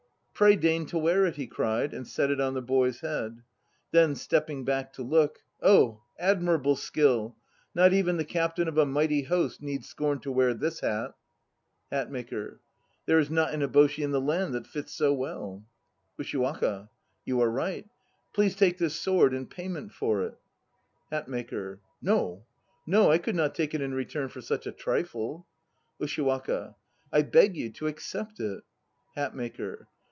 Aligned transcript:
"Pray 0.33 0.55
deign 0.55 0.87
to 0.87 0.97
wear 0.97 1.27
it," 1.27 1.35
he 1.35 1.45
cried, 1.45 1.93
and 1.93 2.07
set 2.07 2.31
it 2.31 2.41
on 2.41 2.55
the 2.55 2.63
boy's 2.63 3.01
head. 3.01 3.43
Then, 3.91 4.15
stepping 4.15 4.65
back 4.65 4.91
to 4.93 5.03
look, 5.03 5.43
"Oh 5.61 6.01
admirable 6.17 6.75
skill! 6.75 7.35
Not 7.75 7.93
even 7.93 8.17
the 8.17 8.25
captain 8.25 8.67
of 8.67 8.75
a 8.75 8.83
mighty 8.87 9.21
host 9.21 9.61
Need 9.61 9.85
scorn 9.85 10.19
to 10.21 10.31
wear 10.31 10.55
this 10.55 10.79
hat!" 10.79 11.13
HATMAKER. 11.91 12.59
There 13.05 13.19
is 13.19 13.29
not 13.29 13.53
an 13.53 13.61
eboshi 13.61 14.03
in 14.03 14.09
the 14.09 14.19
land 14.19 14.55
that 14.55 14.65
fits 14.65 14.91
so 14.93 15.13
well. 15.13 15.63
USHIWAKA. 16.17 16.89
You 17.23 17.39
are 17.39 17.51
right; 17.51 17.85
please 18.33 18.55
take 18.55 18.79
this 18.79 18.95
sword 18.99 19.35
in 19.35 19.45
payment 19.45 19.93
for 19.93 20.23
it. 20.23 20.39
HATMAKER. 21.11 21.81
No, 22.01 22.47
no! 22.87 23.11
I 23.11 23.19
could 23.19 23.35
not 23.35 23.53
take 23.53 23.75
it 23.75 23.81
in 23.81 23.93
return 23.93 24.27
for 24.27 24.41
such 24.41 24.65
a 24.65 24.71
trifle. 24.71 25.45
USHIWAKA. 26.01 26.73
I 27.13 27.21
beg 27.21 27.55
you 27.55 27.69
to 27.73 27.85
accept 27.85 28.39
it. 28.39 28.63
HATMAKER. 29.15 29.87